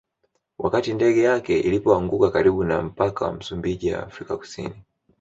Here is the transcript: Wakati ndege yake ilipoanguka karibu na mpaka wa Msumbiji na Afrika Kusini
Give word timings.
Wakati 0.57 0.93
ndege 0.93 1.21
yake 1.23 1.59
ilipoanguka 1.59 2.31
karibu 2.31 2.63
na 2.63 2.81
mpaka 2.81 3.25
wa 3.25 3.33
Msumbiji 3.33 3.91
na 3.91 4.03
Afrika 4.03 4.37
Kusini 4.37 4.83